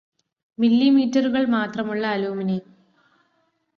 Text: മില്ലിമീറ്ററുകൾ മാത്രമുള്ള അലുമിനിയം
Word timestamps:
മില്ലിമീറ്ററുകൾ 0.57 1.45
മാത്രമുള്ള 1.47 2.05
അലുമിനിയം 2.07 2.65